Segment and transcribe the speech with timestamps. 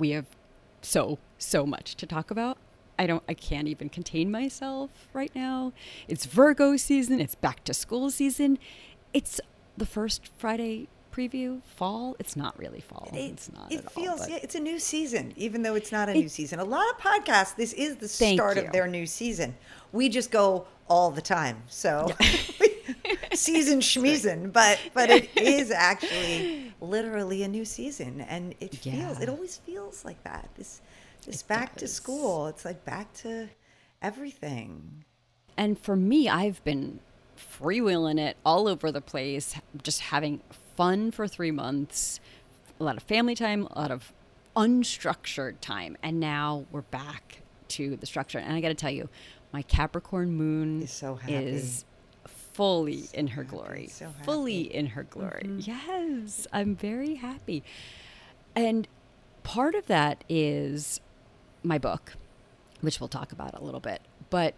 [0.00, 0.26] we have
[0.82, 2.58] so, so much to talk about.
[2.98, 5.72] I don't I can't even contain myself right now.
[6.08, 8.58] It's Virgo season, it's back to school season.
[9.14, 9.40] It's
[9.76, 12.14] the first Friday preview fall.
[12.18, 13.08] It's not really fall.
[13.12, 13.72] It, it's not.
[13.72, 16.60] It feels all, yeah, it's a new season, even though it's not a new season.
[16.60, 18.64] A lot of podcasts, this is the start you.
[18.64, 19.54] of their new season.
[19.92, 22.12] We just go all the time, so
[23.32, 24.52] season schmeason.
[24.52, 29.22] But but it is actually literally a new season, and it feels Yeah.
[29.22, 30.48] it always feels like that.
[30.56, 30.80] This
[31.26, 32.46] this back to school.
[32.46, 33.48] It's like back to
[34.00, 35.04] everything.
[35.56, 37.00] And for me, I've been
[37.36, 40.40] freewheeling it all over the place, just having
[40.76, 42.20] fun for three months,
[42.78, 44.12] a lot of family time, a lot of
[44.56, 45.96] unstructured time.
[46.02, 48.38] And now we're back to the structure.
[48.38, 49.08] And I got to tell you,
[49.52, 51.34] my Capricorn moon Is so happy.
[51.34, 51.84] is
[52.60, 53.88] fully in her glory.
[53.88, 54.68] so fully happy.
[54.68, 54.78] Mm-hmm.
[54.78, 55.50] in her glory.
[55.58, 57.62] Yes, I'm very happy.
[58.54, 58.86] And
[59.42, 61.00] part of that is
[61.62, 62.12] my book,
[62.80, 64.02] which we'll talk about a little bit.
[64.28, 64.54] But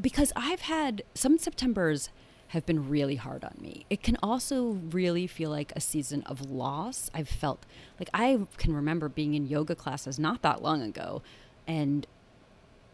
[0.00, 2.10] because I've had some Septembers
[2.48, 3.86] have been really hard on me.
[3.88, 7.08] It can also really feel like a season of loss.
[7.14, 7.64] I've felt
[8.00, 11.22] like I can remember being in yoga classes not that long ago
[11.68, 12.08] and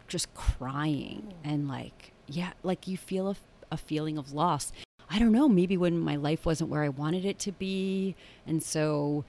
[0.09, 3.37] just crying and like yeah, like you feel a,
[3.77, 4.73] a feeling of loss.
[5.09, 8.63] I don't know, maybe when my life wasn't where I wanted it to be and
[8.63, 9.25] so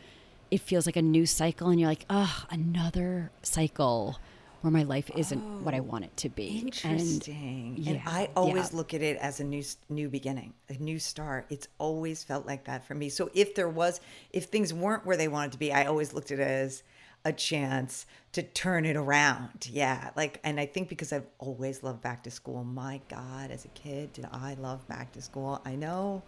[0.50, 4.18] it feels like a new cycle and you're like, "Oh, another cycle."
[4.62, 6.64] Where my life isn't what I oh, want it to be.
[6.66, 7.76] Interesting.
[7.78, 8.78] And, yeah, I always yeah.
[8.78, 11.46] look at it as a new new beginning, a new start.
[11.50, 13.10] It's always felt like that for me.
[13.10, 14.02] So if there was,
[14.34, 16.82] if things weren't where they wanted to be, I always looked at it as
[17.28, 19.68] a chance to turn it around.
[19.72, 22.64] Yeah, like, and I think because I've always loved back to school.
[22.64, 25.62] My God, as a kid, did I love back to school?
[25.66, 26.24] I know,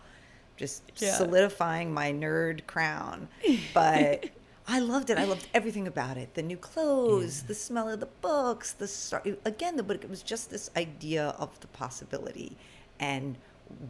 [0.58, 1.14] just Yeah.
[1.16, 3.30] solidifying my nerd crown,
[3.74, 4.26] but.
[4.72, 5.18] I loved it.
[5.18, 6.36] I loved everything about it.
[6.36, 9.26] The new clothes, the smell of the books, the start.
[9.44, 10.04] Again, the book.
[10.04, 12.56] It was just this idea of the possibility
[13.00, 13.36] and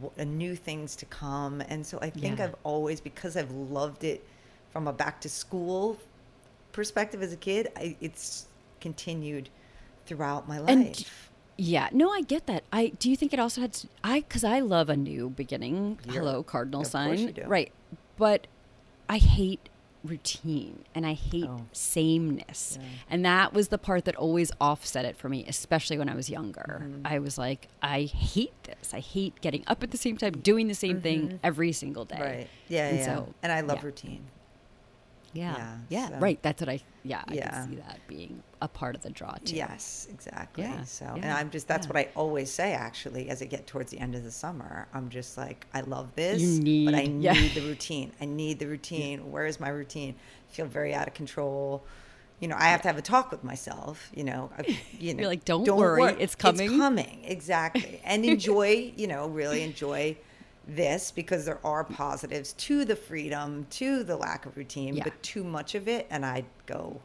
[0.00, 1.60] w- uh, new things to come.
[1.68, 2.44] And so I think Yeah.
[2.46, 4.26] I've always, because I've loved it
[4.70, 5.98] from a back to school
[6.72, 8.46] perspective as a kid, I, it's
[8.80, 9.48] continued
[10.06, 10.70] throughout my life.
[10.70, 11.06] And
[11.56, 12.64] yeah, no, I get that.
[12.72, 15.98] I do you think it also had to, I because I love a new beginning.
[16.06, 17.18] You're- Hello, cardinal sign.
[17.18, 17.42] you do.
[17.46, 17.72] Right,
[18.16, 18.46] but
[19.08, 19.68] I hate
[20.02, 21.66] routine and I hate Oh.
[21.72, 22.78] sameness,
[23.10, 26.30] and that was the part that always offset it for me, especially when I was
[26.30, 26.80] younger.
[26.82, 27.02] Mm-hmm.
[27.06, 28.94] I was like, I hate this.
[28.94, 32.14] I hate getting up at the same time, doing the same thing every single day.
[32.16, 32.24] Mm-hmm.
[32.24, 32.48] right.
[32.68, 33.04] Yeah, And yeah.
[33.04, 33.84] so, and I love yeah.
[33.86, 34.22] routine.
[35.32, 36.42] Yeah, Yeah, yeah, so- right.
[36.42, 36.80] That's what I.
[37.04, 37.50] Yeah, I Yeah.
[37.50, 39.54] can see that being a part of the draw too.
[39.56, 40.64] Yes, exactly.
[40.64, 41.92] Yeah, So, and I'm just, that's yeah.
[41.92, 44.86] what I always say actually as I get towards the end of the summer.
[44.92, 47.48] I'm just like, I love this, You but I need- need yeah.
[47.54, 48.12] the routine.
[48.20, 49.30] I need the routine.
[49.30, 50.14] Where is my routine?
[50.50, 51.84] I feel very out of control.
[52.40, 55.28] You know, I have to have a talk with myself, you know, I- you know,
[55.28, 57.20] like, "Don't worry, it's coming." It's coming.
[57.24, 58.00] Exactly.
[58.04, 60.16] And enjoy, you know, really enjoy
[60.66, 65.04] this because there are positives to the freedom, to the lack of routine, Yeah.
[65.04, 66.06] but too much of it.
[66.10, 67.00] And I'd go,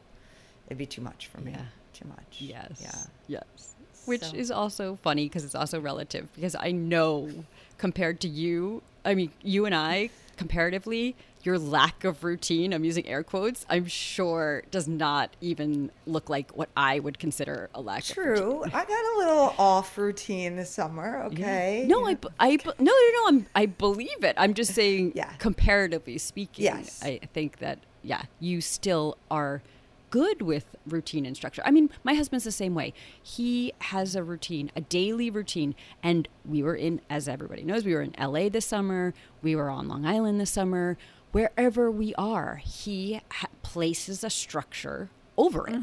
[0.66, 1.52] it'd be too much for me.
[1.52, 1.62] Yeah.
[1.92, 2.36] Too much.
[2.38, 2.78] Yes.
[2.80, 3.38] Yeah.
[3.40, 3.74] Yes.
[4.04, 7.30] Which So- is also funny because it's also relative because I know
[7.78, 13.06] compared to you, I mean, you and I, comparatively, your lack of routine, I'm using
[13.06, 18.04] air quotes, I'm sure does not even look like what I would consider a lack.
[18.04, 18.64] True.
[18.64, 21.22] I got a little off routine this summer.
[21.26, 21.84] Okay.
[21.86, 23.28] No, I, I, no, no, no.
[23.28, 24.34] I'm, I believe it.
[24.36, 25.32] I'm just saying, Yeah.
[25.38, 27.00] comparatively speaking, Yes.
[27.02, 29.62] I think that, yeah, you still are
[30.10, 31.62] good with routine and structure.
[31.64, 32.94] I mean, my husband's the same way.
[33.22, 35.74] He has a routine, a daily routine.
[36.02, 39.14] And we were in, as everybody knows, we were in LA this summer.
[39.42, 40.96] We were on Long Island this summer.
[41.36, 45.78] Wherever we are, he ha- places a structure over it.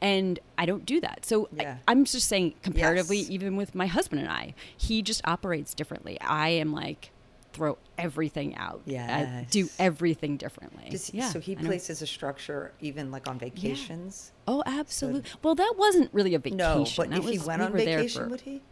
[0.00, 1.24] And I don't do that.
[1.26, 1.78] So Yeah.
[1.88, 3.30] I, I'm just saying, comparatively, Yes.
[3.30, 6.20] even with my husband and I, he just operates differently.
[6.20, 7.10] I am like
[7.52, 8.82] throw everything out.
[8.88, 10.96] I do everything differently.
[11.12, 14.30] Yeah, so he I places a structure even like on vacations.
[14.48, 15.30] Oh, absolutely.
[15.42, 16.58] well, that wasn't really a vacation.
[16.58, 18.62] No, but That if he went we on vacation, for- would he?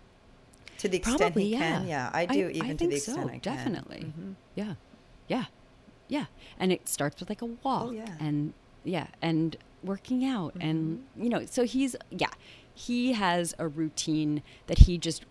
[0.78, 1.58] To the extent Probably, he yeah.
[1.58, 2.48] can, yeah, I do.
[2.48, 3.56] even to think the extent so, I can, Mm-hmm.
[3.56, 4.12] definitely.
[4.54, 4.74] Yeah,
[5.28, 5.44] yeah,
[6.10, 6.26] yeah.
[6.58, 7.86] And it starts with like a walk.
[7.88, 8.04] Oh, yeah.
[8.04, 8.24] Mm-hmm.
[8.26, 8.52] And
[8.84, 12.28] yeah, and working out, and you know, so he's yeah,
[12.74, 15.24] he has a routine that he just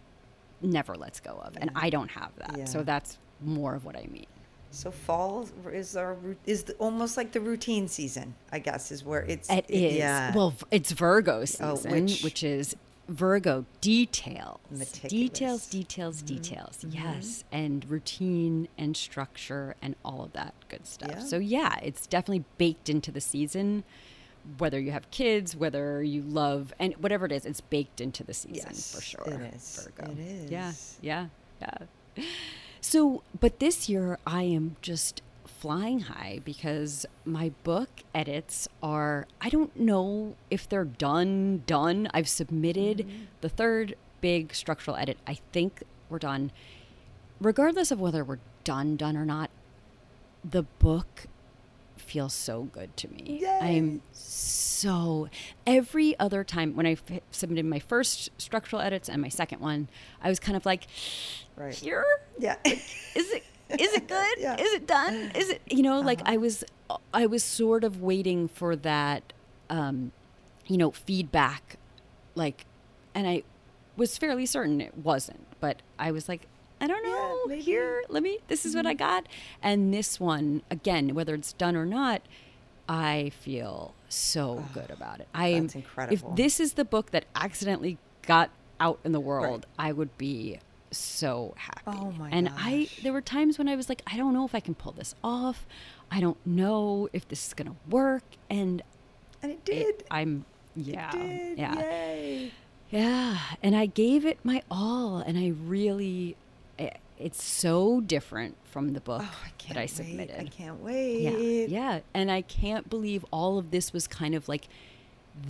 [0.62, 2.68] never lets go of, and I don't have that.
[2.70, 4.26] So that's more of what I mean.
[4.72, 6.16] So fall is our
[6.46, 9.96] is the, almost like the routine season, I guess, is where it's It is.
[9.96, 10.36] Yeah.
[10.36, 12.76] Well, it's Virgo Oh, season, which- which, is
[13.10, 14.60] Virgo details.
[14.72, 15.10] Meticulous.
[15.10, 16.36] Details, details, mm-hmm.
[16.36, 16.78] details.
[16.86, 16.96] Mm-hmm.
[16.96, 17.44] Yes.
[17.52, 21.10] And routine and structure and all of that good stuff.
[21.12, 21.20] Yeah.
[21.20, 23.84] So, yeah, it's definitely baked into the season.
[24.58, 28.34] whether you have kids, whether you love, and whatever it is, it's baked into the
[28.34, 29.24] season Yes, for sure.
[29.28, 29.88] it is.
[29.96, 30.12] Virgo.
[30.12, 31.28] It Yeah, yeah,
[31.62, 32.24] yeah.
[32.82, 35.22] So, but this year I am just
[35.60, 42.08] flying high because my book edits are, I don't know if they're done, done.
[42.14, 43.24] I've submitted mm-hmm.
[43.42, 45.18] the third big structural edit.
[45.28, 46.52] I think we're done.
[47.42, 49.50] Regardless of whether we're done, done or not,
[50.50, 51.28] the book
[51.98, 53.46] feels so good to me.
[53.62, 55.28] I'm so
[55.68, 59.90] every other time when I f- submitted my first structural edits and my second one,
[60.22, 60.88] I was kind of like,
[61.58, 61.74] Right.
[61.74, 62.06] here
[62.38, 62.56] Yeah.
[62.66, 63.44] is it
[63.78, 64.26] is it good?
[64.40, 64.56] Yeah.
[64.60, 65.32] Is it done?
[65.36, 66.34] Is it you know like uh-huh.
[66.34, 66.64] I was
[67.14, 69.34] I was sort of waiting for that
[69.70, 70.12] um
[70.68, 71.78] you know feedback
[72.36, 72.66] like
[73.14, 73.44] and I
[73.98, 76.48] was fairly certain it wasn't, but I was like
[76.82, 77.46] I don't know.
[77.46, 77.62] maybe.
[77.62, 79.00] Here, let me this is what I mm-hmm.
[79.00, 79.28] got.
[79.62, 82.22] And this one again, whether it's done or not,
[82.88, 85.28] I feel so ah, good about it.
[85.34, 86.32] I am incredible.
[86.32, 88.50] If this is the book that accidentally got
[88.80, 90.60] out in the world, I would be
[90.92, 91.82] so happy.
[91.88, 94.54] Oh my And I there were times when I was like, I don't know if
[94.56, 95.66] I can pull this off.
[96.12, 98.24] I don't know if this is gonna work.
[98.50, 98.82] And
[99.42, 100.04] and it it- did.
[100.12, 100.46] I'm
[100.76, 101.16] yeah.
[101.16, 101.20] it
[101.56, 101.58] did.
[101.60, 101.80] Yeah.
[101.80, 102.52] Yay.
[102.92, 106.36] Yeah, and I gave it my all, and I really,
[106.80, 109.90] i- it's so different from the book Oh, I can't that I wait.
[109.92, 110.40] submitted.
[110.40, 111.22] I can't wait.
[111.22, 114.68] Yeah, yeah, and I can't believe all of this was kind of like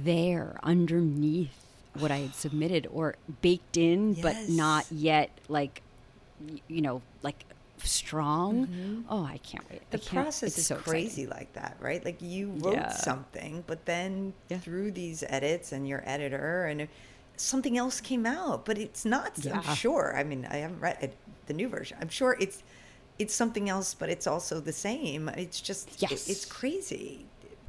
[0.04, 5.82] there underneath what I had submitted or baked in, but not yet like,
[6.68, 7.44] you know, like
[7.84, 9.06] strong.
[9.10, 9.80] Oh, I can't wait.
[9.82, 9.92] Mm-hmm.
[9.92, 10.92] The can't- process is so exciting.
[10.92, 12.04] crazy like that, right?
[12.04, 12.92] Like you wrote Yeah.
[12.92, 14.60] something, but then Yeah.
[14.60, 16.88] through these edits and your editor and
[17.38, 19.32] something else came out, but it's not.
[19.52, 20.14] I'm sure.
[20.16, 21.16] I mean, I haven't read it,
[21.48, 21.98] the new version.
[22.02, 22.64] I'm sure it's
[23.18, 25.28] it's something else, but it's also the same.
[25.30, 27.26] It's just it- it's crazy.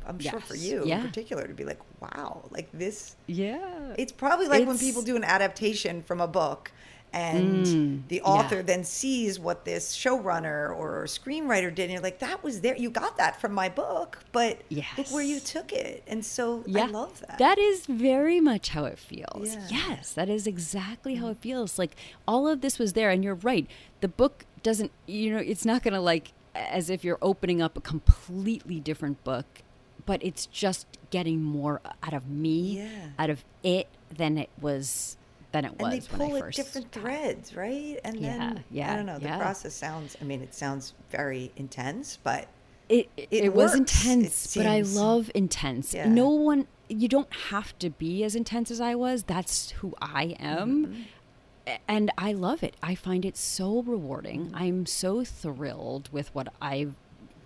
[0.07, 1.01] I'm sure for you Yeah.
[1.01, 3.17] in particular to be like, wow, like this.
[3.27, 3.95] Yeah.
[3.99, 6.73] It's probably like when people do an adaptation from a book
[7.13, 8.23] and Mm, the yeah.
[8.23, 12.77] author then sees what this showrunner or screenwriter did and you're like that was there
[12.77, 16.85] you got that from my book but look where you took it and so Yeah,
[16.85, 19.57] i love that That is very much how it feels.
[19.57, 19.67] Yeah.
[19.71, 21.81] Yes, that is exactly how it feels.
[21.81, 21.97] Like
[22.29, 23.67] all of this was there, and you're right.
[24.03, 27.77] The book doesn't, you know, it's not going to like as if you're opening up
[27.77, 29.63] a completely different book,
[30.11, 32.89] but it's just getting more out of me, Yeah.
[33.17, 35.17] out of it than it was
[35.53, 38.55] than it and was they when I pull at different got threads right and Yeah,
[38.71, 39.39] then i don't know the yeah.
[39.39, 42.47] process sounds i mean it sounds very intense but
[42.89, 45.95] it it, It was works, it intense, but I love intense.
[45.95, 46.09] Yeah.
[46.09, 49.23] No one you don't have to be as intense as I was.
[49.23, 50.87] That's who I am.
[50.87, 51.73] Mm-hmm.
[51.87, 52.75] And I love it.
[52.83, 54.47] I find it so rewarding.
[54.47, 54.57] Mm-hmm.
[54.57, 56.95] I'm so thrilled with what I've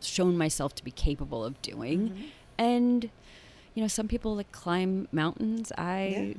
[0.00, 2.08] shown myself to be capable of doing.
[2.08, 2.22] Mm-hmm.
[2.58, 3.10] And
[3.74, 5.72] you know, some people like climb mountains.
[5.76, 6.36] I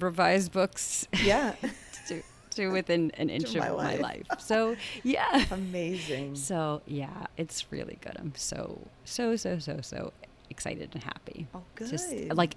[0.00, 1.54] revise books yeah
[2.08, 4.00] to, to within an inch my of my life.
[4.00, 4.40] life.
[4.40, 5.44] So yeah.
[5.50, 8.16] amazing So yeah, it's really good.
[8.18, 10.12] I'm so so so so so
[10.50, 11.46] excited and happy.
[11.54, 12.36] Oh, Just good.
[12.36, 12.56] like,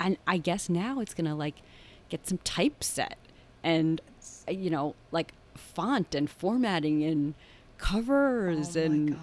[0.00, 1.56] and I guess now it's gonna like
[2.08, 3.16] get some typeset
[3.62, 4.00] and
[4.48, 7.34] you know like font and formatting and
[7.78, 9.18] covers oh and gosh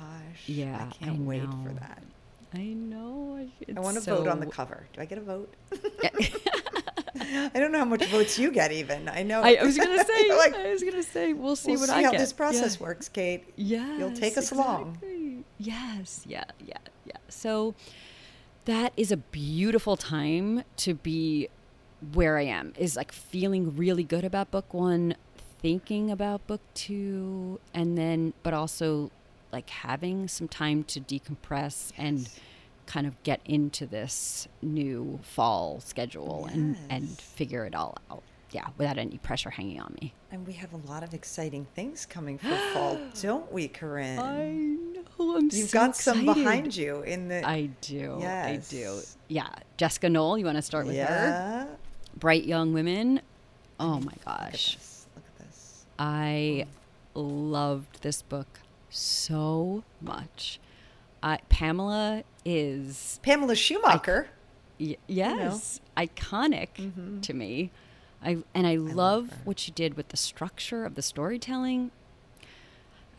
[0.48, 2.04] yeah, i can't wait for that
[2.54, 3.48] I know.
[3.76, 4.86] I want to vote on the cover.
[4.94, 5.54] Do I get a vote?
[7.20, 8.72] I don't know how much votes you get.
[8.72, 9.42] Even I know.
[9.42, 10.30] I, I was gonna say.
[10.38, 11.34] Like, I was gonna say.
[11.34, 12.20] We'll see we'll what see I how get.
[12.20, 12.84] this process Yeah.
[12.86, 13.44] works, Kate.
[13.56, 14.00] Yes.
[14.00, 14.98] You'll take us along.
[15.58, 16.24] Yes.
[16.28, 16.44] Yeah.
[16.66, 16.78] Yeah.
[17.06, 17.14] Yeah.
[17.30, 17.76] So
[18.66, 21.50] that is a beautiful time to be
[22.14, 25.16] where I am, is like feeling really good about book one,
[25.62, 29.10] thinking about book two, and then, but also
[29.54, 32.28] like having some time to decompress and
[32.86, 38.24] kind of get into this new fall schedule and, and figure it all out.
[38.52, 40.14] Yeah, without any pressure hanging on me.
[40.32, 44.20] And we have a lot of exciting things coming for fall, don't we, Corinne?
[44.20, 45.38] I know.
[45.38, 47.48] I'm You've so got some behind you in the.
[47.48, 48.20] I do.
[48.22, 49.00] I do.
[49.28, 49.50] Yeah.
[49.78, 51.02] Jessica Knoll, you want to start with her?
[51.02, 51.66] yeah.
[52.16, 53.22] Bright Young Women.
[53.80, 54.76] Oh my Look at gosh.
[54.76, 55.08] this.
[55.16, 55.86] Look at this.
[55.98, 56.68] I mm.
[57.16, 58.60] loved this book
[58.94, 60.60] so much.
[61.22, 64.28] Uh, Pamela is, Pamela Schumacher.
[64.80, 67.72] y- yes, iconic to me.
[68.24, 69.38] I, and I, love, her.
[69.44, 71.92] what she did with the structure of the storytelling.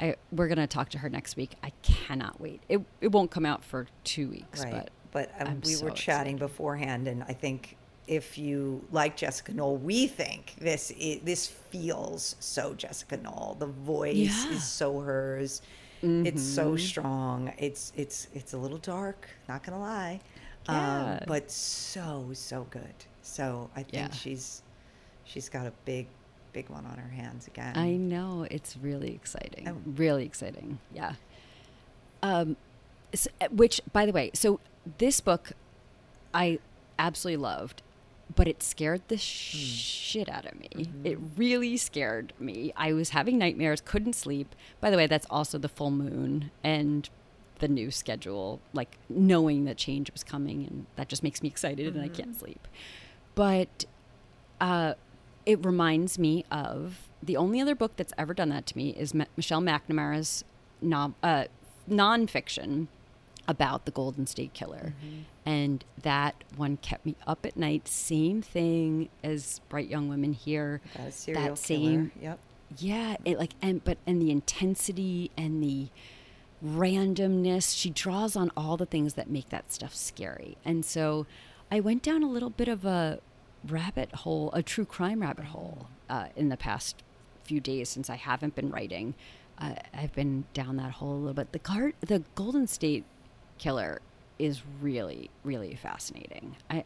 [0.00, 1.54] I, we're going to talk to her next week.
[1.62, 2.62] I cannot wait.
[2.69, 4.73] It, it won't come out for two weeks, Right.
[4.73, 4.90] but
[5.38, 6.38] But, um, we so were chatting excited.
[6.50, 12.37] beforehand, and I think if you like Jessica Knoll, we think this i this feels
[12.40, 13.56] so Jessica Knoll.
[13.58, 14.50] The voice Yeah.
[14.52, 15.62] is so hers.
[16.06, 17.52] It's so strong.
[17.56, 19.26] It's it's it's a little dark.
[19.49, 20.20] Not gonna lie,
[20.68, 21.18] Yeah.
[21.20, 22.94] um, but so so good.
[23.23, 24.11] So I think Yeah.
[24.11, 24.62] she's
[25.25, 26.06] she's got a big
[26.52, 27.76] big one on her hands again.
[27.76, 29.66] I know it's really exciting.
[29.66, 29.76] Oh.
[29.96, 30.78] Really exciting.
[30.92, 31.14] Yeah.
[32.23, 32.56] Um,
[33.12, 34.61] s- which, by the way, so
[34.99, 35.52] this book
[36.34, 36.58] I
[36.99, 37.82] absolutely loved,
[38.35, 40.69] but it scared the shit out of me.
[41.04, 42.73] It really scared me.
[42.76, 44.54] I was having nightmares, couldn't sleep.
[44.81, 47.09] By the way, that's also the full moon and
[47.59, 51.95] the new schedule, like knowing that change was coming, and that just makes me excited
[51.95, 52.66] and I can't sleep.
[53.35, 53.85] But
[54.61, 54.95] uh,
[55.47, 59.14] it reminds me of the only other book that's ever done that to me is
[59.14, 60.45] M- Michelle McNamara's
[60.81, 61.45] non uh,
[61.88, 62.88] nonfiction
[63.46, 64.94] about the Golden State Killer,
[65.44, 67.86] and that one kept me up at night.
[67.88, 70.80] Same thing as Bright Young Women here.
[70.96, 71.56] Got a serial that killer.
[71.56, 72.38] same Yep.
[72.78, 75.88] yeah, it like and but and the intensity and the
[76.64, 80.56] randomness, she draws on all the things that make that stuff scary.
[80.64, 81.26] And so
[81.70, 83.20] I went down a little bit of a
[83.66, 87.02] rabbit hole, a true crime rabbit hole uh, in the past
[87.44, 89.14] few days since I haven't been writing.
[89.58, 91.52] Uh, I've been down that hole a little bit.
[91.52, 93.04] The card, the Golden State
[93.58, 94.00] Killer,
[94.38, 96.56] is really, really fascinating.
[96.70, 96.84] I,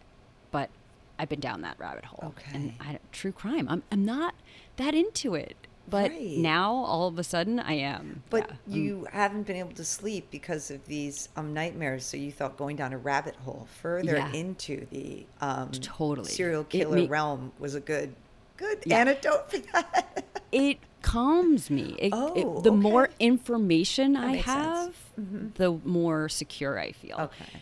[0.51, 0.71] but
[1.19, 2.33] I've been down that rabbit hole.
[2.37, 2.51] Okay.
[2.55, 2.73] And.
[2.81, 3.67] I, true crime.
[3.69, 4.35] I'm, I'm not
[4.77, 5.57] that into it.
[5.91, 6.37] But Right.
[6.37, 8.23] now all of a sudden I am.
[8.29, 8.77] But Yeah.
[8.77, 12.05] you haven't been able to sleep because of these um, nightmares.
[12.05, 14.31] So you thought going down a rabbit hole further Yeah.
[14.33, 16.29] into the um, Totally.
[16.29, 18.15] serial killer ma- realm was a good
[18.59, 18.99] good Yeah.
[18.99, 20.43] antidote for that.
[20.53, 21.97] it calms me.
[21.99, 23.15] It, it- Oh, the more okay.
[23.21, 24.95] information I makes sense.
[25.17, 27.17] have, the more secure I feel.
[27.19, 27.61] okay.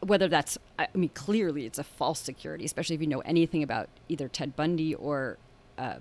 [0.00, 3.62] Whether that's, I I mean, clearly it's a false security, especially if you know anything
[3.64, 5.38] about either Ted Bundy or
[5.76, 5.96] uh,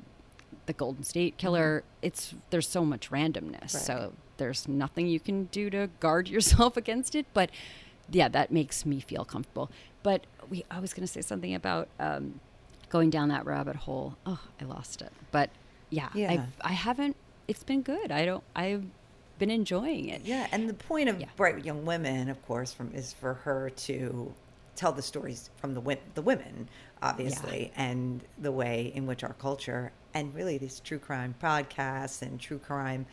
[0.67, 1.84] the Golden State Killer.
[2.03, 3.84] It's there's so much randomness, Right.
[3.89, 7.25] so there's nothing you can do to guard yourself against it.
[7.34, 7.50] But
[8.12, 9.72] yeah, that makes me feel comfortable.
[10.03, 12.39] But we, I was going to say something about um,
[12.89, 14.17] going down that rabbit hole.
[14.25, 15.12] Oh, I lost it.
[15.32, 15.50] But
[15.89, 16.32] yeah, Yeah.
[16.32, 17.15] I've, I haven't.
[17.48, 18.12] It's been good.
[18.12, 18.44] I don't.
[18.56, 18.84] I've
[19.39, 20.22] been enjoying it.
[20.25, 21.27] Yeah, and the point of Yeah.
[21.36, 24.34] Bright Young Women, of course, from is for her to
[24.75, 26.67] tell the stories from the the women,
[27.01, 32.39] obviously, and the way in which our culture and really these true crime podcasts and
[32.39, 33.06] true crime,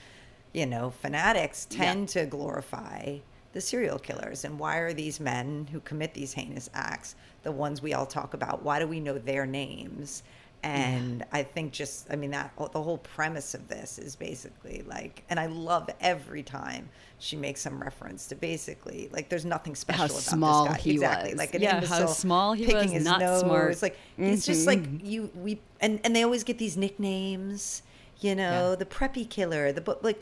[0.53, 1.79] you know, fanatics Yeah.
[1.85, 3.19] tend to glorify
[3.55, 7.81] the serial killers and why are these men who commit these heinous acts the ones
[7.81, 10.23] we all talk about why do we know their names
[10.63, 15.23] and I think just, I mean, that the whole premise of this is basically like,
[15.29, 20.01] and I love every time she makes some reference to basically like, there's nothing special
[20.01, 20.81] How about small this guy.
[20.81, 21.39] he exactly, was.
[21.39, 23.41] like an Yeah, how small he picking was, his not nose.
[23.41, 23.83] smart.
[23.83, 25.05] Like it's just like Mhm.
[25.05, 27.83] you we and and they always get these nicknames.
[28.23, 28.77] You know, Yeah.
[28.77, 30.19] the preppy killer, the book like.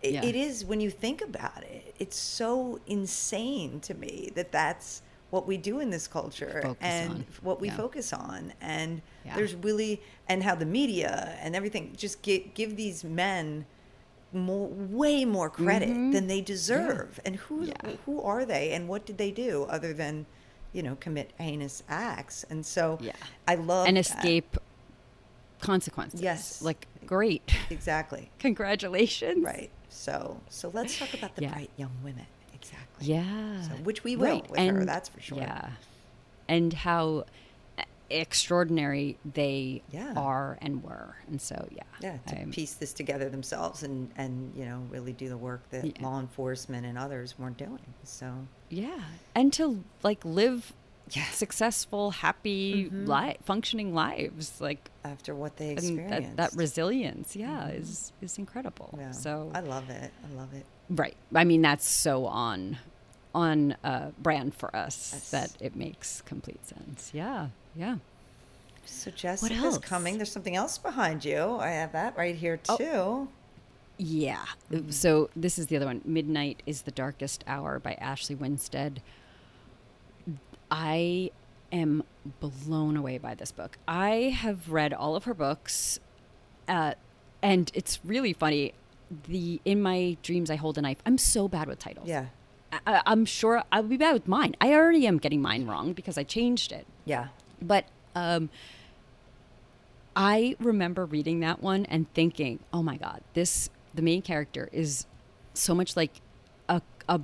[0.00, 0.24] It, Yeah.
[0.24, 1.81] it is when you think about it.
[2.02, 7.10] It's so insane to me that that's what we do in this culture Focus and
[7.10, 7.26] on.
[7.42, 7.76] what we Yeah.
[7.76, 9.36] focus on and Yeah.
[9.36, 13.66] there's really and how the media and everything just give, give these men
[14.32, 16.12] more way more credit Mhm.
[16.12, 17.92] than they deserve and who Yeah.
[18.04, 20.26] who are they and what did they do other than
[20.72, 23.12] you know commit heinous acts and so Yeah.
[23.46, 24.06] i love and that.
[24.06, 24.56] escape
[25.60, 26.20] consequences.
[26.20, 26.60] Yes.
[26.62, 27.54] Like great.
[27.70, 29.44] exactly Congratulations.
[29.44, 31.52] right so so let's talk about the Yeah.
[31.52, 33.62] bright young women exactly Yeah.
[33.62, 35.38] So- which we will with her, that's for sure.
[35.38, 35.70] Yeah.
[36.48, 37.24] And how
[38.10, 40.12] extraordinary they Yeah.
[40.16, 41.16] are and were.
[41.28, 41.82] And so, yeah.
[42.00, 45.68] yeah to I'm- piece this together themselves and and you know really do the work
[45.70, 45.92] that Yeah.
[46.02, 49.00] law enforcement and others weren't doing so Yeah.
[49.34, 50.72] And to like live
[51.10, 51.24] Yeah.
[51.32, 53.06] successful, happy, Mhm.
[53.06, 54.60] li- functioning lives.
[54.60, 58.94] Like, after what they experienced that, that resilience, yeah, is, is incredible.
[58.98, 59.10] yeah.
[59.10, 61.16] So, i love it i love it Right.
[61.34, 62.78] I mean, that's so on
[63.34, 65.30] on uh, brand for us Yes.
[65.30, 67.10] that it makes complete sense.
[67.14, 67.48] Yeah.
[67.74, 67.96] Yeah.
[68.84, 70.16] So Jessica's coming.
[70.18, 71.56] There's something else behind you.
[71.56, 72.76] I have that right here Oh.
[72.76, 73.28] too.
[73.96, 74.44] Yeah.
[74.70, 74.90] Mm-hmm.
[74.90, 76.02] So this is the other one.
[76.04, 79.00] Midnight is the Darkest Hour by Ashley Winstead.
[80.72, 81.30] I
[81.70, 82.02] am
[82.40, 83.76] blown away by this book.
[83.86, 86.00] I have read all of her books,
[86.66, 86.94] uh,
[87.42, 88.72] and it's really funny.
[89.28, 90.96] The in my dreams I hold a knife.
[91.04, 92.08] I'm so bad with titles.
[92.08, 92.26] Yeah.
[92.86, 94.56] I, I'm sure I'll be bad with mine.
[94.62, 96.86] I already am getting mine wrong because I changed it.
[97.04, 97.28] Yeah.
[97.60, 98.48] But um,
[100.16, 105.04] I remember reading that one and thinking, "Oh my god, this the main character is
[105.52, 106.22] so much like
[106.70, 107.20] a, a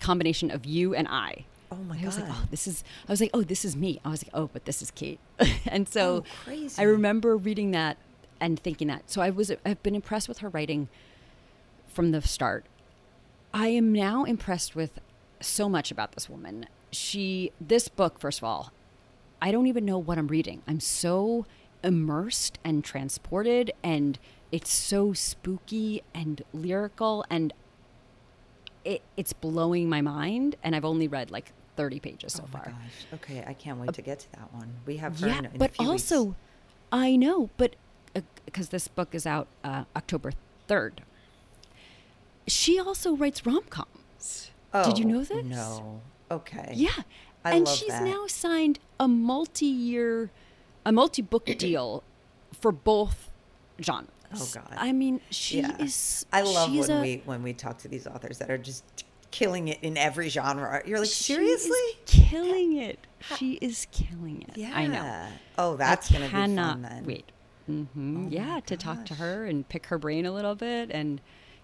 [0.00, 2.36] combination of you and I." Oh my I was like, God.
[2.38, 4.64] "Oh, this is." I was like, "Oh, this is me." I was like, "Oh, but
[4.64, 5.20] this is Kate."
[5.66, 6.80] and so Oh, crazy.
[6.80, 7.96] I remember reading that
[8.40, 9.10] and thinking that.
[9.10, 10.88] So I was I've been impressed with her writing
[11.88, 12.64] from the start.
[13.52, 15.00] I am now impressed with
[15.40, 16.66] so much about this woman.
[16.92, 18.72] She, this book, first of all,
[19.42, 20.62] I don't even know what I'm reading.
[20.68, 21.46] I'm so
[21.82, 24.18] immersed and transported, and
[24.52, 27.52] it's so spooky and lyrical, and
[28.84, 30.56] it, it's blowing my mind.
[30.62, 32.72] And I've only read like 30 pages so oh my far.
[32.72, 33.06] gosh.
[33.14, 34.68] Okay, I can't wait to get to that one.
[34.84, 36.36] We have her Yeah, in, in but also, weeks.
[36.92, 37.74] I know, but
[38.44, 40.32] because this book is out uh, October
[40.68, 40.98] 3rd,
[42.46, 44.50] she also writes rom coms.
[44.84, 45.44] Did you Oh, know this?
[45.46, 46.02] No.
[46.30, 46.72] Okay.
[46.74, 46.90] Yeah.
[47.46, 48.04] I and she's that.
[48.04, 50.30] now signed a multi year,
[50.84, 52.02] a multi book deal
[52.52, 53.30] for both
[53.80, 54.10] genres.
[54.34, 54.74] Oh, God.
[54.76, 55.76] I mean, she Yeah.
[55.82, 56.26] is.
[56.30, 58.84] I love when a- we when we talk to these authors that are just
[59.30, 60.82] killing it in every genre.
[60.86, 61.78] You're like, she seriously?
[62.06, 63.06] killing it.
[63.36, 64.56] She is killing it.
[64.56, 64.72] Yeah.
[64.74, 65.26] I know.
[65.58, 67.04] Oh, that's gonna be cannot fun then.
[67.04, 67.32] Wait.
[67.66, 71.20] hmm Oh yeah, to talk to her and pick her brain a little bit, and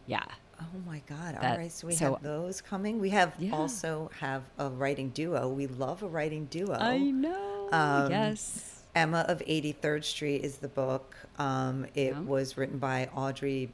[0.06, 0.24] yeah,
[0.58, 1.34] Oh my God!
[1.34, 2.98] All That- right, so we so- have those coming.
[2.98, 3.52] We have Yeah.
[3.54, 5.48] also have a writing duo.
[5.48, 6.72] We love a writing duo.
[6.78, 7.68] I know.
[7.72, 8.82] Um, yes.
[8.94, 11.14] Emma of 83rd Street is the book.
[11.38, 12.20] Um, it Yeah.
[12.20, 13.70] was written by Audrey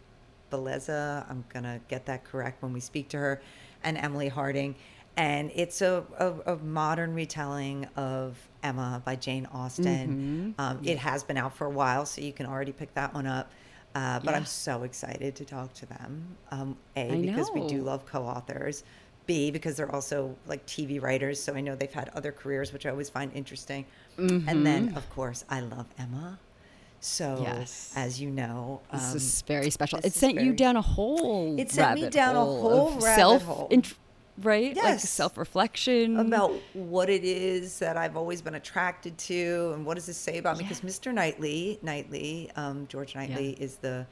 [0.51, 1.25] Bellezza.
[1.31, 3.41] I'm going to get that correct when we speak to her,
[3.85, 4.75] and Emily Harding.
[5.17, 10.55] And it's a, a, a modern retelling of Emma by Jane Austen.
[10.57, 10.61] Mm-hmm.
[10.61, 13.27] Um, It has been out for a while, so you can already pick that one
[13.27, 13.51] up.
[13.95, 16.25] Uh, but I'm so excited to talk to them.
[16.51, 18.85] Um, a, because we do love co authors.
[19.27, 21.41] B, because they're also like TV writers.
[21.41, 23.85] So I know they've had other careers, which I always find interesting.
[24.49, 26.39] And then, of course, I love Emma.
[27.05, 27.41] So.
[27.43, 27.93] Yes.
[27.97, 29.99] as you know, This um, is very special.
[30.05, 31.59] It sent you down a whole.
[31.59, 33.69] It sent me down a whole rabbit self, hole.
[33.71, 33.95] int-
[34.39, 34.75] right?
[34.77, 35.09] Like Yes.
[35.11, 40.07] self reflection about what it is that I've always been attracted to, and what does
[40.07, 40.65] this say about me?
[40.65, 41.13] Because Mr.
[41.13, 44.07] Knightley, Knightley, um, George Knightley, is the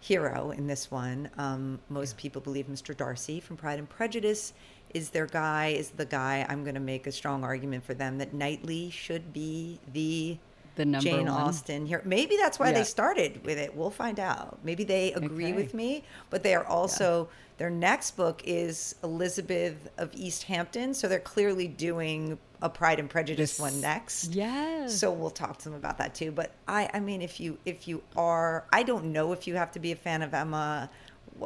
[0.00, 1.28] hero in this one.
[1.36, 2.96] Um, most people believe Mr.
[2.96, 4.54] Darcy from Pride and Prejudice
[4.94, 6.46] is their guy, is the guy.
[6.48, 10.38] I'm going to make a strong argument for them that Knightley should be the
[10.76, 11.42] The number Jane one.
[11.42, 12.00] Austen here.
[12.04, 12.74] Maybe that's why Yeah.
[12.78, 13.74] they started with it.
[13.74, 14.58] We'll find out.
[14.64, 15.52] Maybe they agree Okay.
[15.52, 17.28] with me, but they are also
[17.58, 23.10] their next book is Elizabeth of East Hampton, so they're clearly doing a Pride and
[23.10, 24.34] Prejudice This- one next.
[24.34, 24.98] Yes.
[24.98, 26.30] So we'll talk to them about that too.
[26.32, 29.72] But I, I mean, if you if you are, I don't know if you have
[29.72, 30.88] to be a fan of Emma.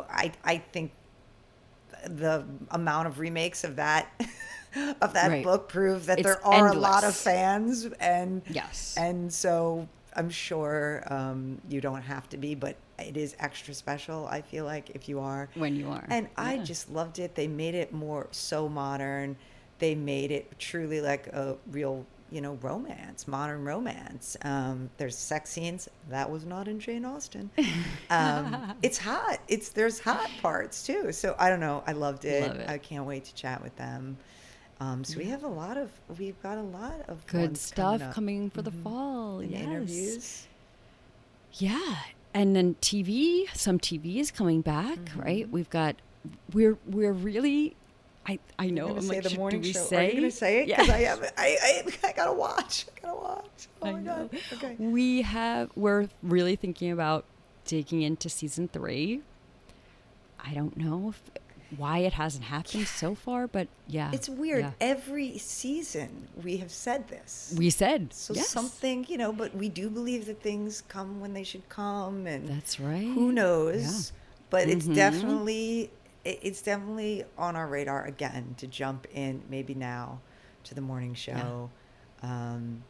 [0.08, 0.92] I I think
[2.06, 4.08] the amount of remakes of that
[5.00, 5.44] of that Right.
[5.44, 8.94] book prove that It's there are a lot of fans and Yes.
[8.98, 14.26] and so I'm sure um, you don't have to be, but it is extra special.
[14.28, 16.04] I feel like if you are, When you are.
[16.08, 17.34] and I just loved it.
[17.34, 19.36] They made it more so modern.
[19.80, 24.36] They made it truly like a real, you know, romance, modern romance.
[24.42, 27.50] Um, there's sex scenes that was not in Jane Austen.
[28.10, 29.40] Um, it's hot.
[29.48, 31.10] It's there's hot parts too.
[31.10, 31.82] So I don't know.
[31.88, 32.46] I loved it.
[32.46, 32.68] Love it.
[32.70, 34.16] I can't wait to chat with them.
[34.80, 38.12] Um, so we have a lot of we've got a lot of Good stuff up.
[38.14, 38.82] coming for the Mhm.
[38.82, 39.38] fall.
[39.38, 39.60] And yes.
[39.62, 40.46] interviews.
[41.54, 41.96] Yeah.
[42.34, 45.20] And then TV, some TV is coming back, Mm-hmm.
[45.20, 45.48] right?
[45.50, 45.96] We've got
[46.52, 47.76] we're we're really
[48.26, 49.80] I I know You're I'm say like the morning do we show.
[49.84, 50.68] say Are you gonna say it?
[50.68, 50.80] Yeah.
[50.80, 52.86] I have I, I I gotta watch.
[52.96, 53.68] I gotta watch.
[53.82, 54.28] Oh I my know.
[54.32, 54.40] god.
[54.54, 54.76] Okay.
[54.78, 57.24] We have we're really thinking about
[57.64, 59.20] digging into season 3.
[60.40, 61.22] I don't know if
[61.76, 64.10] why it hasn't happened so far, but yeah.
[64.12, 64.60] It's weird.
[64.64, 64.70] yeah.
[64.80, 67.54] Every season we have said this.
[67.58, 68.48] We said so yes.
[68.48, 72.48] something, you know, but we do believe that things come when they should come, and
[72.48, 73.02] That's right.
[73.06, 74.12] who knows?
[74.50, 74.94] But it's Mhm.
[74.94, 75.90] definitely
[76.24, 80.20] it's definitely on our radar again to jump in maybe now
[80.64, 81.68] to the morning show.
[82.22, 82.82] Um,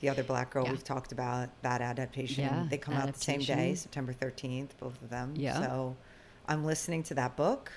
[0.00, 0.72] the other Black Girl Yeah.
[0.72, 2.44] we've talked about that adaptation.
[2.44, 3.74] Yeah, they come out the same day.
[3.74, 5.32] September thirteenth, both of them.
[5.36, 5.60] Yeah.
[5.62, 5.96] So
[6.46, 7.72] I'm listening to that book.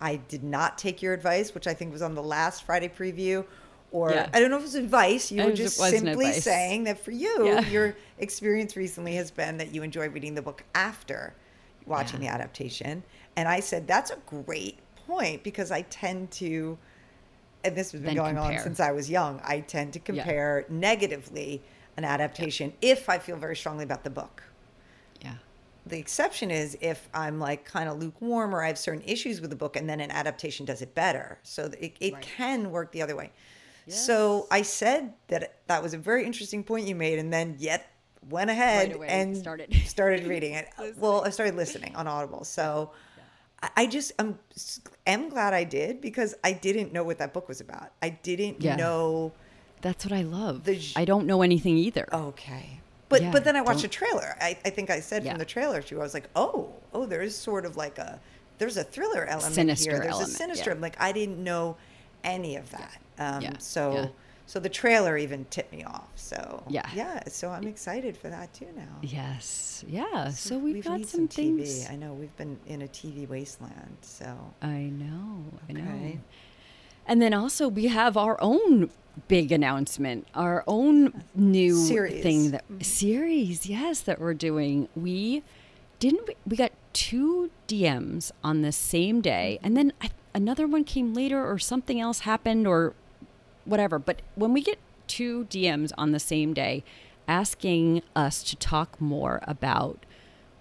[0.00, 3.44] I did not take your advice, which I think was on the last Friday preview.
[3.92, 4.28] Or Yeah.
[4.32, 5.32] I don't know if it was advice.
[5.32, 7.60] You It were just simply saying that for you, Yeah.
[7.68, 11.34] your experience recently has been that you enjoy reading the book after
[11.86, 12.30] watching Yeah.
[12.30, 13.02] the adaptation.
[13.36, 16.78] And I said, that's a great point because I tend to,
[17.64, 20.64] and this has been Then going on since I was young, I tend to compare
[20.68, 21.62] negatively
[21.96, 24.44] an adaptation if I feel very strongly about the book.
[25.90, 25.96] Yeah.
[25.96, 29.50] The exception is if I'm like kind of lukewarm or I have certain issues with
[29.50, 31.38] the book and then an adaptation does it better.
[31.42, 32.22] So it, it Right.
[32.22, 33.30] can work the other way.
[33.88, 37.90] So I said that that was a very interesting point you made and then yet
[38.28, 39.74] went ahead away and started.
[39.86, 40.68] started reading it.
[40.98, 42.44] well, I started listening on Audible.
[42.44, 42.92] So
[43.62, 44.38] I- I just am
[45.06, 47.90] am glad I did because I didn't know what that book was about.
[48.00, 48.76] I didn't Yeah.
[48.76, 49.32] know.
[49.82, 50.64] That's what I love.
[50.64, 52.06] The I don't know anything either.
[52.12, 52.79] Okay.
[53.10, 54.34] But Yeah, but then I watched a trailer.
[54.40, 55.32] I, I think I said Yeah.
[55.32, 57.98] from the trailer to you, I was like, oh, oh, there is sort of like
[57.98, 58.18] a
[58.58, 60.00] there's a thriller element Sinister here.
[60.00, 60.70] There's element, a sinister.
[60.74, 60.80] yeah.
[60.80, 61.76] Like I didn't know
[62.24, 62.98] any of that.
[63.18, 64.10] Um, Yeah, So,
[64.46, 66.10] so the trailer even tipped me off.
[66.14, 66.88] So Yeah.
[66.94, 67.20] yeah.
[67.28, 68.96] So I'm excited for that too now.
[69.02, 69.84] Yes.
[69.88, 70.28] Yeah.
[70.30, 71.90] So we've, We've got need some, TV.
[71.90, 73.96] I know we've been in a TV wasteland.
[74.02, 74.26] So
[74.62, 75.44] I know.
[75.68, 76.18] I know.
[77.10, 78.88] And then also we have our own
[79.26, 82.22] big announcement, our own new Series.
[82.22, 82.82] thing that mm-hmm.
[82.82, 84.88] series, yes, that we're doing.
[84.94, 85.42] We
[85.98, 89.66] didn't we, we got two DMs on the same day, mm-hmm.
[89.66, 92.94] and then I, another one came later, or something else happened, or
[93.64, 93.98] whatever.
[93.98, 96.84] But when we get two DMs on the same day
[97.26, 99.98] asking us to talk more about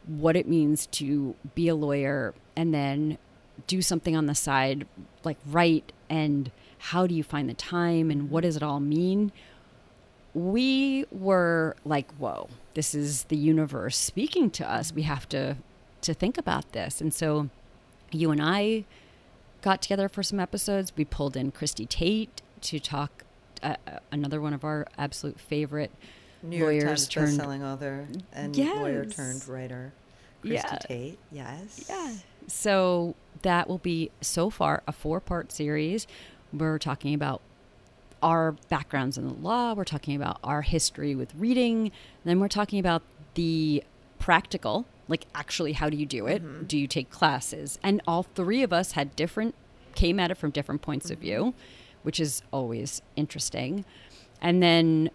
[0.07, 3.19] what it means to be a lawyer and then
[3.67, 4.85] do something on the side,
[5.23, 9.31] like write, and how do you find the time and what does it all mean?
[10.33, 14.93] We were like, whoa, this is the universe speaking to us.
[14.93, 15.57] We have to
[16.01, 17.01] to think about this.
[17.01, 17.49] And so
[18.11, 18.85] you and I
[19.61, 20.93] got together for some episodes.
[20.95, 23.23] We pulled in Christie Tate to talk
[23.61, 23.75] uh,
[24.11, 25.91] another one of our absolute favorite
[26.41, 29.91] New York lawyers Times turned best-selling author and lawyer turned writer
[30.41, 30.77] Christie Yeah.
[30.77, 31.19] Tate.
[31.31, 31.85] Yes.
[31.89, 32.13] Yeah.
[32.51, 36.07] So that will be so far a four part series.
[36.51, 37.41] We're talking about
[38.21, 41.91] our backgrounds in the law, we're talking about our history with reading,
[42.25, 43.01] then we're talking about
[43.35, 43.81] the
[44.17, 46.43] practical, like actually how do you do it?
[46.43, 46.65] Mm-hmm.
[46.65, 47.79] Do you take classes?
[47.81, 49.55] And all three of us had different
[49.95, 51.25] came at it from different points of mm-hmm.
[51.25, 51.53] view,
[52.03, 53.85] which is always interesting.
[54.41, 55.09] And then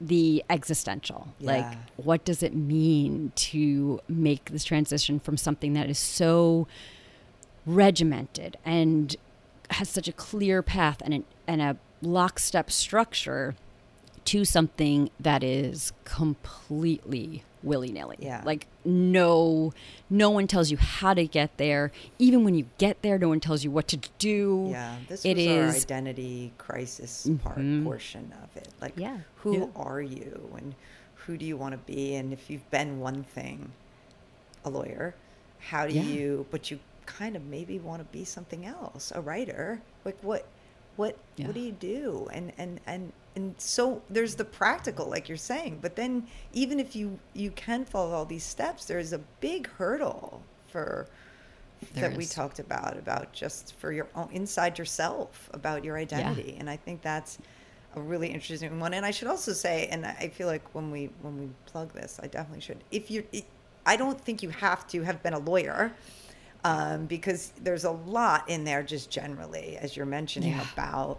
[0.00, 1.28] the existential.
[1.40, 6.66] Like what does it mean to make this transition from something that is so
[7.64, 9.16] regimented and
[9.70, 13.56] has such a clear path and, an, and a lockstep structure
[14.24, 18.42] to something that is completely willy-nilly Yeah.
[18.44, 19.72] like no
[20.08, 23.40] no one tells you how to get there even when you get there no one
[23.40, 27.84] tells you what to do Yeah, this It was our identity crisis part Mhm.
[27.84, 28.68] portion of it.
[28.80, 29.66] Like, Yeah, who yeah.
[29.76, 30.74] are you, and
[31.26, 32.14] who do you want to be?
[32.14, 33.72] And if you've been one thing,
[34.64, 35.14] a lawyer,
[35.58, 36.02] how do Yeah.
[36.02, 36.46] you?
[36.50, 39.80] But you kind of maybe want to be something else, a writer.
[40.04, 40.46] Like, what,
[40.96, 42.28] what, what do you do?
[42.32, 45.78] And and and and so there's the practical, like you're saying.
[45.82, 50.42] But then even if you you can follow all these steps, there's a big hurdle
[50.68, 51.06] for
[51.94, 56.56] There that we talked about about just for your own inside yourself about your identity
[56.58, 57.38] and i think that's
[57.94, 61.10] a really interesting one and i should also say and i feel like when we
[61.22, 63.22] when we plug this i definitely should if you
[63.84, 65.92] i don't think you have to have been a lawyer
[66.64, 70.66] um, because there's a lot in there just generally as you're mentioning Yeah.
[70.72, 71.18] about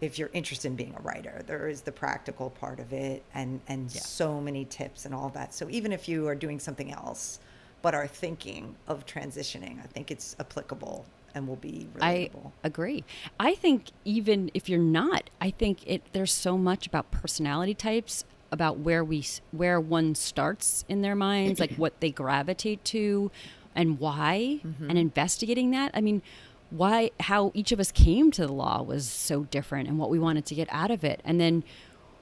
[0.00, 3.60] if you're interested in being a writer there is the practical part of it and
[3.68, 4.00] and Yeah.
[4.00, 7.40] so many tips and all that so even if you are doing something else
[7.82, 12.46] but are thinking of transitioning i think it's applicable and will be relatable.
[12.64, 13.04] I agree.
[13.38, 18.24] I think even if you're not, I think it there's so much about personality types,
[18.50, 23.30] about where we where one starts in their minds, like what they gravitate to,
[23.74, 24.88] and why, Mm-hmm.
[24.88, 25.90] and investigating that.
[25.92, 26.22] I mean,
[26.70, 30.18] why how each of us came to the law was so different, and what we
[30.18, 31.64] wanted to get out of it, and then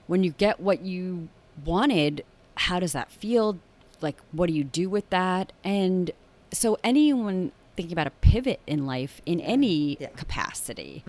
[0.07, 1.29] when you get what you
[1.65, 2.25] wanted,
[2.57, 3.59] how does that feel?
[4.01, 5.53] Like, what do you do with that?
[5.65, 6.11] And
[6.53, 10.09] so, anyone thinking about a pivot in life in any Yeah.
[10.17, 11.03] capacity,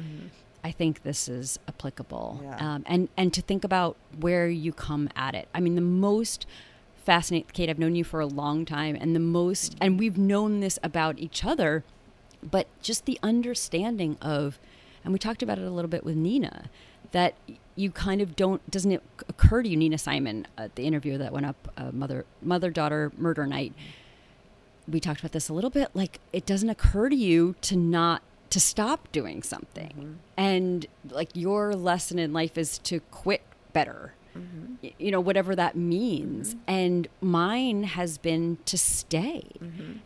[0.64, 2.40] I think this is applicable.
[2.44, 2.74] Yeah.
[2.76, 5.48] Um, and and to think about where you come at it.
[5.54, 6.46] I mean, the most
[6.96, 7.70] fascinating, Kate.
[7.70, 11.20] I've known you for a long time, and the most, and we've known this about
[11.20, 11.84] each other,
[12.44, 14.60] but just the understanding of,
[15.04, 16.70] and we talked about it a little bit with Nina,
[17.12, 17.36] that
[17.76, 21.32] you kind of don't doesn't it occur to you, Nina Simon, uh, the interview that
[21.32, 23.74] went up, uh, mother mother daughter murder night.
[24.88, 25.90] We talked about this a little bit.
[25.94, 31.76] Like it doesn't occur to you to not to stop doing something, and like your
[31.76, 33.42] lesson in life is to quit
[33.74, 34.14] better.
[34.84, 36.56] Y- You know, whatever that means.
[36.68, 39.44] And mine has been to stay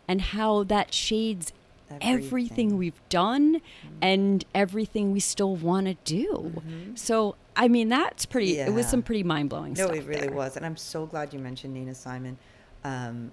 [0.08, 1.52] and how that shades
[2.00, 2.78] everything, Everything.
[2.78, 3.60] we've done
[4.00, 6.62] and everything we still want to do.
[6.94, 9.96] So, I mean, that's pretty, it was some pretty mind blowing no stuff.
[9.96, 10.32] it really there.
[10.32, 12.38] was and i'm so glad you mentioned nina simon
[12.84, 13.30] um,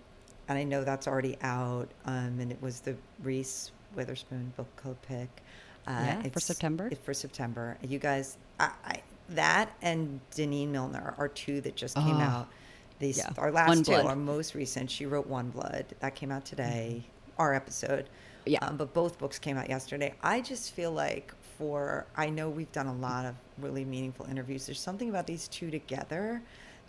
[0.50, 4.98] and i know that's already out um, and it was the reese witherspoon book club
[5.08, 5.30] pick
[5.88, 6.88] uh, Yeah, for September.
[6.92, 11.96] it- for september you guys I, I that and denene millner are two that just
[11.96, 12.50] came Oh, out
[13.00, 13.30] these yeah.
[13.38, 14.06] our last One two Blood.
[14.06, 17.04] our most recent she wrote one blood that came out today
[17.38, 18.10] our episode
[18.50, 18.66] Yeah.
[18.66, 20.14] um, but both books came out yesterday.
[20.24, 24.66] I just feel like for I know we've done a lot of really meaningful interviews.
[24.66, 26.42] There's something about these two together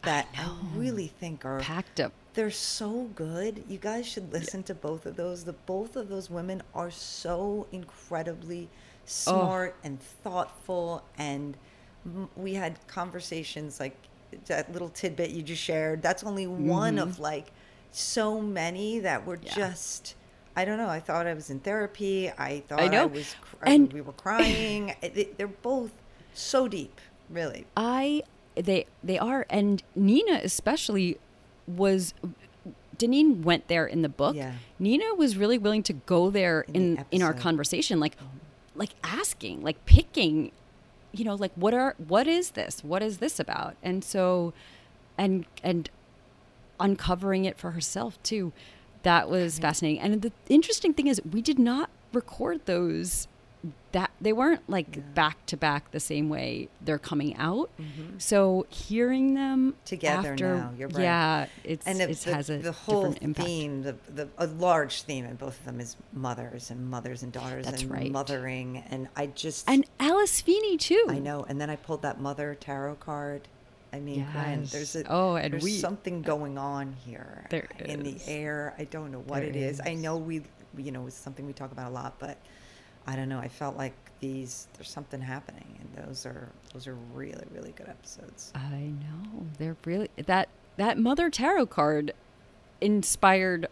[0.02, 0.56] that I, know.
[0.74, 2.12] really think are Packed up.
[2.34, 3.62] they're so good.
[3.68, 5.44] You guys should listen to both of those.
[5.44, 8.68] The both of those women are so incredibly
[9.04, 11.02] smart and thoughtful.
[11.18, 11.56] And
[12.36, 13.96] we had conversations like
[14.46, 16.00] that little tidbit you just shared.
[16.00, 17.52] That's only one of like
[17.92, 19.46] so many that were Mm-hmm.
[19.60, 19.68] Yeah.
[19.68, 20.14] just.
[20.56, 20.88] I don't know.
[20.88, 22.30] I thought I was in therapy.
[22.30, 23.34] I thought I I, was.
[23.40, 24.94] Cr- And- we were crying.
[25.36, 25.92] They're both
[26.34, 27.66] so deep, really.
[27.76, 28.22] I
[28.56, 31.18] they they are and Nina especially
[31.66, 32.14] was
[32.98, 34.36] Denene went there in the book.
[34.36, 34.54] Yeah.
[34.78, 38.36] Nina was really willing to go there In in the in, our conversation like mm-hmm.
[38.74, 40.52] like asking, like picking
[41.12, 42.84] you know like what are what is this?
[42.84, 43.76] What is this about?
[43.82, 44.52] And so
[45.16, 45.88] and and
[46.78, 48.52] uncovering it for herself too.
[49.02, 50.00] That was fascinating.
[50.00, 53.28] And the interesting thing is we did not record those
[53.92, 57.70] that they weren't like back to back the same way they're coming out.
[58.18, 59.84] So hearing them Mm-hmm.
[59.84, 61.02] Together after, now, you're right.
[61.02, 65.02] Yeah, it's and the, it the, has a the whole theme, the, the a large
[65.02, 68.10] theme in both of them is mothers and mothers and daughters That's and right.
[68.10, 68.84] mothering.
[68.90, 71.04] And I just And Alice Feeney too.
[71.08, 71.44] I know.
[71.48, 73.48] And then I pulled that mother tarot card.
[73.92, 74.70] I mean, Yes.
[74.72, 78.74] there's a Oh, and there's we- something going on here There in the air.
[78.78, 79.80] I don't know what There it is.
[79.84, 80.42] I know we,
[80.76, 82.38] you know, it's something we talk about a lot, but
[83.06, 83.38] I don't know.
[83.40, 87.88] I felt like these there's something happening, and those are those are really really good
[87.88, 88.52] episodes.
[88.54, 92.12] I know they're really that that Mother Tarot card
[92.80, 93.66] inspired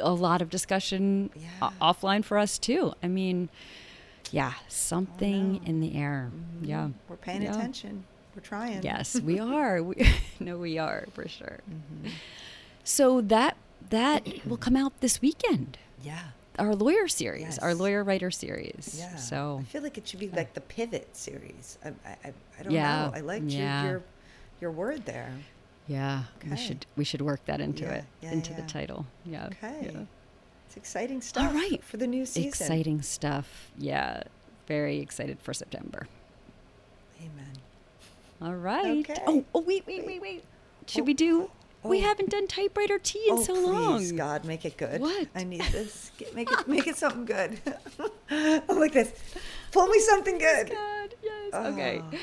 [0.00, 1.70] a lot of discussion Yeah.
[1.80, 2.92] offline for us too.
[3.02, 3.48] I mean,
[4.30, 6.30] yeah, something in the air.
[6.62, 6.94] Yeah, Mhm.
[7.08, 7.50] we're paying Yeah.
[7.56, 8.04] attention.
[8.34, 8.82] We're trying.
[8.82, 9.82] Yes, we are.
[9.82, 10.08] We,
[10.40, 11.58] no, we are for sure.
[11.70, 12.10] Mm-hmm.
[12.84, 13.56] So that
[13.90, 15.78] that will come out this weekend.
[16.02, 16.20] Yeah.
[16.58, 18.96] Our lawyer series, our lawyer writer series.
[18.98, 19.16] Yeah.
[19.16, 21.78] So I feel like it should be like the pivot series.
[21.84, 22.16] I, I,
[22.58, 23.12] I- don't Yeah, know.
[23.14, 23.84] I like yeah.
[23.84, 24.02] your,
[24.60, 25.32] your word there.
[25.88, 29.06] yeah, we should we should work that into Yeah, it yeah, into the title.
[29.24, 29.46] Yeah.
[29.46, 29.96] Okay.
[30.66, 31.48] It's exciting stuff.
[31.48, 31.82] All right.
[31.82, 32.48] For the new season.
[32.48, 33.70] Exciting stuff.
[33.78, 34.22] Yeah.
[34.68, 36.06] Very excited for September.
[37.18, 37.52] Amen.
[38.42, 38.98] All right.
[39.00, 39.22] Okay.
[39.26, 40.44] Oh, oh, wait, wait, wait, wait.
[40.86, 41.50] Should we do?
[41.82, 42.02] We oh.
[42.02, 43.96] haven't done typewriter tea in oh, so please, long.
[43.98, 45.00] Please, God, make it good.
[45.00, 45.28] What?
[45.34, 46.10] I need this.
[46.18, 47.58] Get, make it make it something good.
[48.30, 49.12] I'm like this.
[49.72, 50.70] Pull me something good.
[50.70, 51.54] God, yes.
[51.54, 52.02] Okay.
[52.02, 52.18] Oh.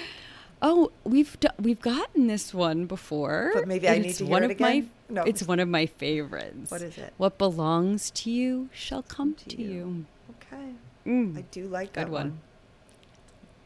[0.60, 3.52] Oh, we've do- we've gotten this one before.
[3.54, 4.92] But maybe I need to hear one it of my again?
[5.10, 5.24] No.
[5.24, 6.72] it's one of my favorites.
[6.72, 7.14] What is it?
[7.18, 9.70] What belongs to you shall come to to, you.
[9.70, 10.06] you.
[10.42, 10.72] Okay.
[11.06, 12.40] Mm, I do like good that one.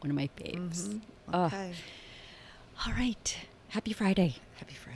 [0.00, 0.88] One of my faves.
[0.88, 1.00] Mhm.
[1.32, 1.46] Ah.
[1.46, 1.72] Okay.
[2.84, 3.36] All right.
[3.68, 4.34] Happy Friday.
[4.56, 4.91] Happy Friday.